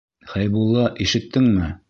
[0.31, 1.73] Хәйбулла, ишеттеңме?